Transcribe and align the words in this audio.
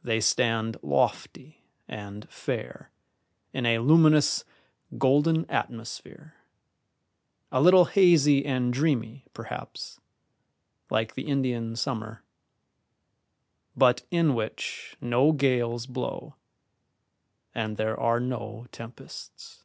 They 0.00 0.20
stand 0.20 0.76
lofty 0.80 1.64
and 1.88 2.30
fair 2.30 2.92
in 3.52 3.66
a 3.66 3.80
luminous, 3.80 4.44
golden 4.96 5.44
atmosphere, 5.50 6.36
a 7.50 7.60
little 7.60 7.86
hazy 7.86 8.44
and 8.46 8.72
dreamy, 8.72 9.24
perhaps, 9.34 10.00
like 10.88 11.14
the 11.14 11.26
Indian 11.26 11.74
summer, 11.74 12.22
but 13.76 14.04
in 14.12 14.36
which 14.36 14.96
no 15.00 15.32
gales 15.32 15.86
blow 15.86 16.36
and 17.52 17.76
there 17.76 17.98
are 17.98 18.20
no 18.20 18.68
tempests. 18.70 19.64